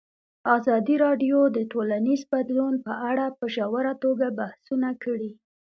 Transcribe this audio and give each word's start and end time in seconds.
ازادي 0.55 0.95
راډیو 1.05 1.39
د 1.55 1.57
ټولنیز 1.71 2.21
بدلون 2.33 2.73
په 2.85 2.93
اړه 3.09 3.25
په 3.37 3.45
ژوره 3.55 3.93
توګه 4.03 4.27
بحثونه 4.39 4.89
کړي. 5.03 5.31